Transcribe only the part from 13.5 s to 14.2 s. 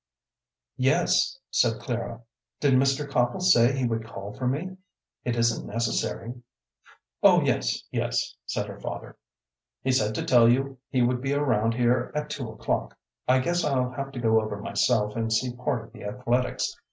I'll have to